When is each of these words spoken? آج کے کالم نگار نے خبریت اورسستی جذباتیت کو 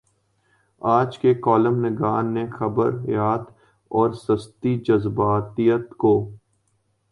آج 0.81 1.17
کے 1.19 1.33
کالم 1.45 1.75
نگار 1.85 2.23
نے 2.23 2.45
خبریت 2.57 3.43
اورسستی 3.91 4.77
جذباتیت 4.87 5.89
کو 5.97 6.13